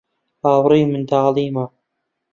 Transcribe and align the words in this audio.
هاوڕێی 0.43 0.83
منداڵیمە. 0.91 1.65